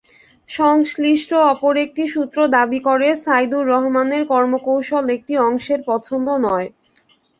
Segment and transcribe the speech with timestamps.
[0.49, 6.67] সংশ্লিষ্ট অপর একটি সূত্র দাবি করে, সাইদুর রহমানের কর্মকৌশল একটি অংশের পছন্দ নয়।